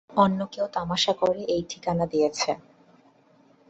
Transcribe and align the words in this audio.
অন্য 0.17 0.39
কেউ 0.51 0.65
তামাশা 0.73 1.13
করে 1.13 1.41
এই 1.45 1.61
ঠিকানা 1.69 2.05
দিয়েছে। 2.05 2.51